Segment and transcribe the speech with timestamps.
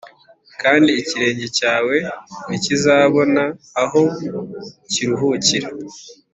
[0.61, 1.95] kandi ikirenge cyawe
[2.47, 3.43] ntikizabona
[3.83, 4.01] aho
[4.91, 5.69] kiruhukira.